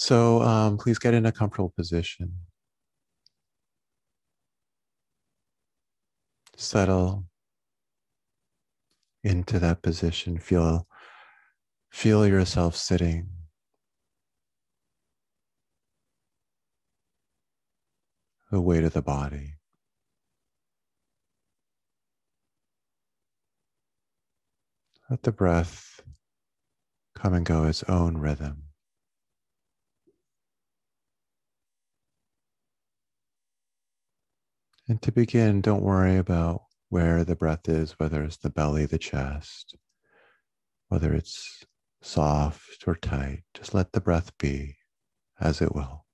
[0.00, 2.32] So um, please get in a comfortable position.
[6.56, 7.26] Settle
[9.22, 10.38] into that position.
[10.38, 10.86] Feel,
[11.92, 13.28] feel yourself sitting.
[18.50, 19.56] The weight of the body.
[25.10, 26.00] Let the breath
[27.14, 28.69] come and go its own rhythm.
[34.90, 38.98] And to begin, don't worry about where the breath is, whether it's the belly, the
[38.98, 39.76] chest,
[40.88, 41.64] whether it's
[42.02, 43.44] soft or tight.
[43.54, 44.78] Just let the breath be
[45.38, 46.06] as it will.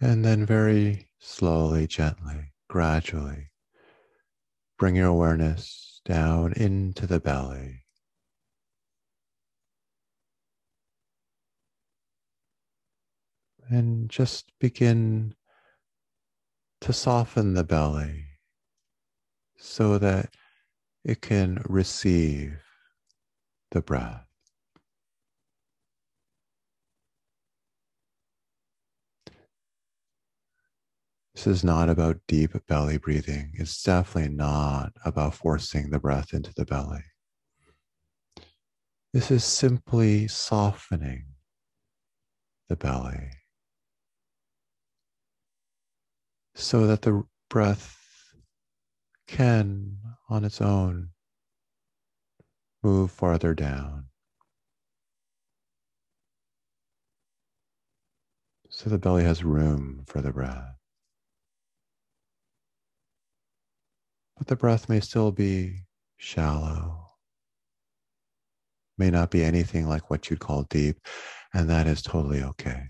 [0.00, 3.50] And then very slowly, gently, gradually,
[4.78, 7.84] bring your awareness down into the belly.
[13.68, 15.34] And just begin
[16.80, 18.24] to soften the belly
[19.56, 20.34] so that
[21.04, 22.60] it can receive
[23.70, 24.31] the breath.
[31.34, 33.52] This is not about deep belly breathing.
[33.54, 37.04] It's definitely not about forcing the breath into the belly.
[39.12, 41.26] This is simply softening
[42.68, 43.30] the belly
[46.54, 47.98] so that the breath
[49.26, 51.10] can, on its own,
[52.82, 54.06] move farther down.
[58.68, 60.81] So the belly has room for the breath.
[64.42, 65.84] But the breath may still be
[66.16, 67.12] shallow,
[68.98, 70.96] may not be anything like what you'd call deep,
[71.54, 72.88] and that is totally okay.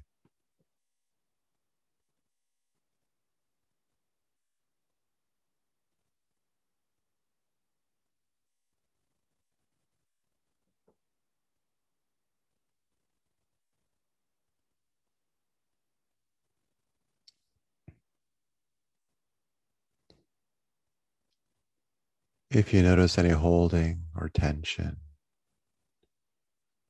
[22.55, 24.99] If you notice any holding or tension,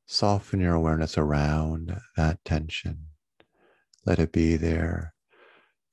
[0.06, 3.06] soften your awareness around that tension.
[4.04, 5.14] Let it be there.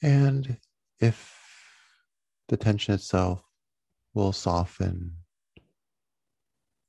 [0.02, 0.58] And
[1.00, 1.38] if
[2.48, 3.44] the tension itself
[4.16, 5.18] will soften,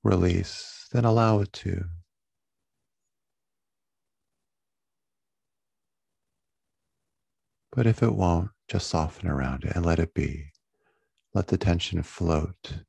[0.02, 1.84] release, then allow it to.
[7.72, 10.52] But if it won't, just soften around it and let it be.
[11.32, 12.80] Let the tension float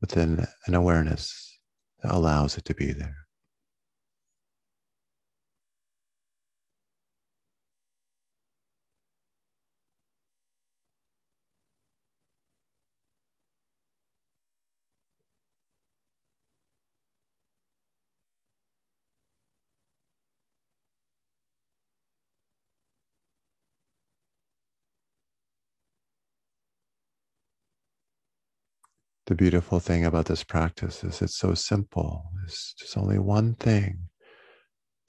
[0.00, 1.60] within an awareness
[2.02, 3.21] that allows it to be there.
[29.26, 32.24] The beautiful thing about this practice is it's so simple.
[32.44, 34.08] It's just only one thing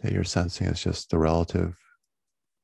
[0.01, 1.75] that you're sensing is just the relative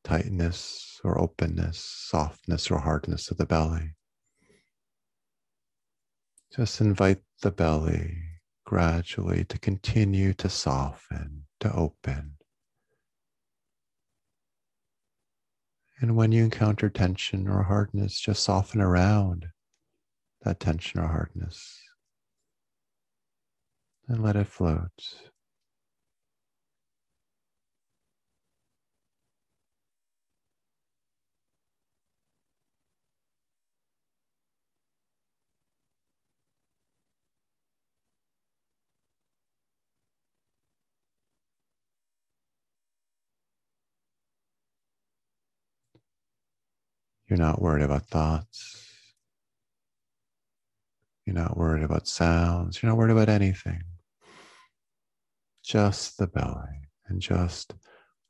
[0.04, 3.96] tightness or openness, softness or hardness of the belly.
[6.56, 8.18] Just invite the belly
[8.66, 12.36] gradually to continue to soften, to open.
[16.00, 19.48] And when you encounter tension or hardness, just soften around
[20.44, 21.80] that tension or hardness
[24.08, 24.92] and let it float.
[47.30, 48.89] You're not worried about thoughts.
[51.30, 52.82] You're not worried about sounds.
[52.82, 53.84] You're not worried about anything.
[55.64, 57.76] Just the belly and just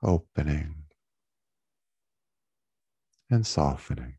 [0.04, 0.76] opening
[3.30, 4.19] and softening.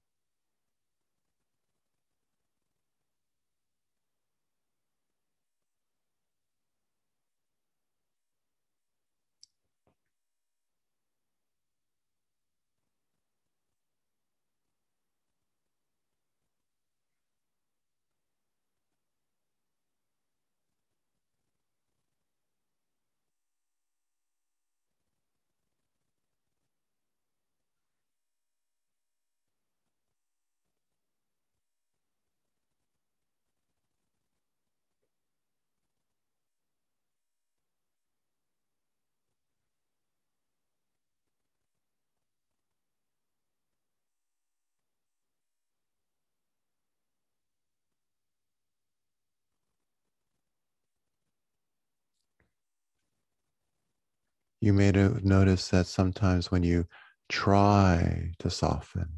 [54.61, 56.87] You may notice that sometimes when you
[57.29, 59.09] try to soften,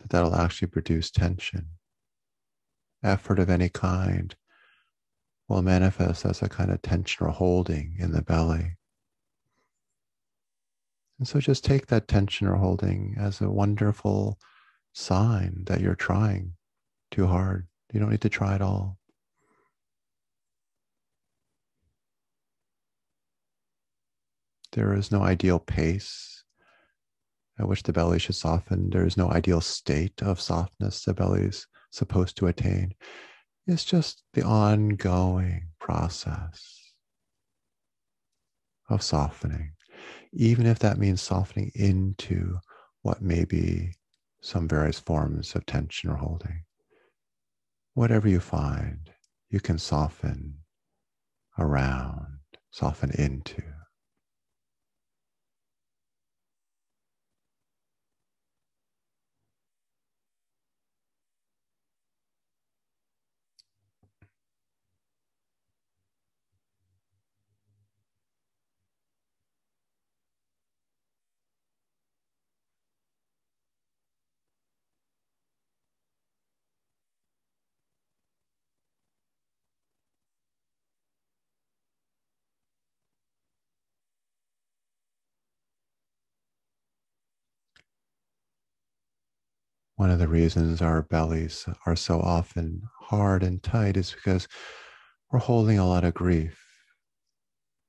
[0.00, 1.68] that that'll actually produce tension.
[3.02, 4.34] Effort of any kind
[5.48, 8.76] will manifest as a kind of tension or holding in the belly.
[11.18, 14.38] And so just take that tension or holding as a wonderful
[14.92, 16.54] sign that you're trying
[17.10, 17.66] too hard.
[17.92, 18.99] You don't need to try at all.
[24.72, 26.44] There is no ideal pace
[27.58, 28.90] at which the belly should soften.
[28.90, 32.94] There is no ideal state of softness the belly is supposed to attain.
[33.66, 36.92] It's just the ongoing process
[38.88, 39.72] of softening,
[40.32, 42.58] even if that means softening into
[43.02, 43.94] what may be
[44.40, 46.64] some various forms of tension or holding.
[47.94, 49.10] Whatever you find,
[49.50, 50.58] you can soften
[51.58, 52.38] around,
[52.70, 53.62] soften into.
[90.00, 94.48] One of the reasons our bellies are so often hard and tight is because
[95.30, 96.58] we're holding a lot of grief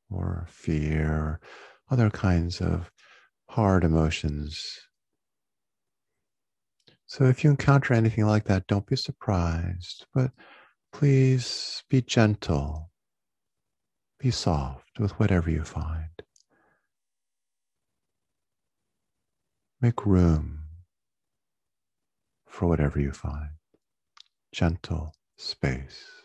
[0.09, 1.39] or fear or
[1.89, 2.91] other kinds of
[3.47, 4.61] hard emotions.
[7.05, 10.31] So if you encounter anything like that, don't be surprised, but
[10.91, 12.91] please be gentle,
[14.19, 16.09] be soft with whatever you find.
[19.79, 20.60] Make room
[22.51, 23.51] for whatever you find.
[24.51, 26.20] Gentle space.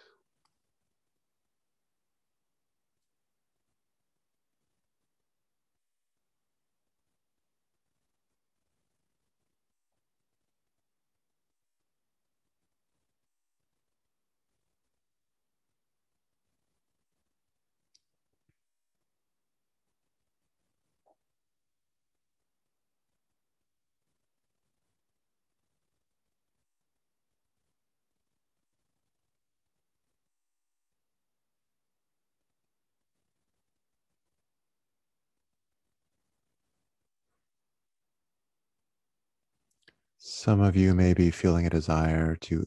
[40.29, 42.67] Some of you may be feeling a desire to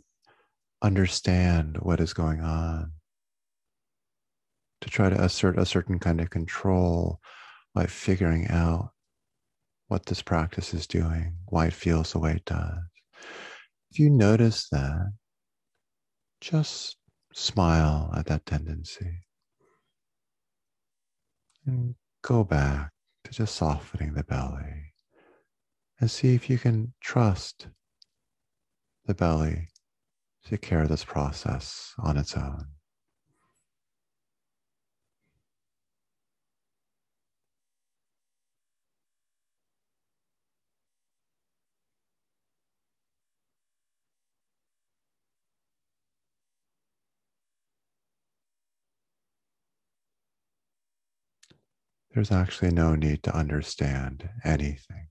[0.82, 2.94] understand what is going on,
[4.80, 7.20] to try to assert a certain kind of control
[7.76, 8.92] by figuring out
[9.90, 12.80] what this practice is doing, why it feels the way it does.
[13.92, 15.12] If you notice that,
[16.40, 16.96] just
[17.34, 19.20] smile at that tendency
[21.66, 22.92] and go back
[23.26, 24.89] to just softening the belly
[26.00, 27.68] and see if you can trust
[29.06, 29.68] the belly
[30.46, 32.66] to carry this process on its own.
[52.12, 55.10] There's actually no need to understand anything.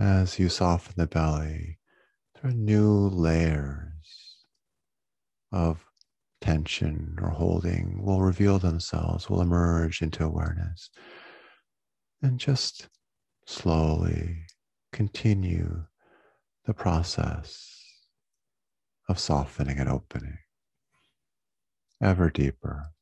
[0.00, 1.78] As you soften the belly,
[2.34, 4.44] there are new layers
[5.50, 5.84] of
[6.40, 10.90] tension or holding will reveal themselves, will emerge into awareness.
[12.22, 12.88] And just
[13.46, 14.46] slowly
[14.92, 15.86] continue
[16.64, 17.82] the process
[19.08, 20.38] of softening and opening
[22.00, 22.92] ever deeper,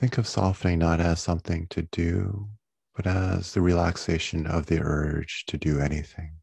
[0.00, 2.48] Think of softening not as something to do,
[2.96, 6.38] but as the relaxation of the urge to do anything.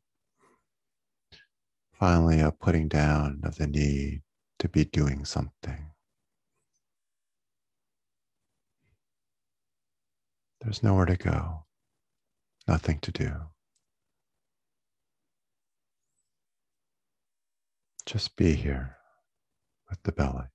[1.92, 4.22] Finally, a putting down of the need
[4.60, 5.90] to be doing something.
[10.62, 11.66] There's nowhere to go,
[12.68, 13.32] nothing to do.
[18.06, 18.98] Just be here
[19.90, 20.46] with the belly.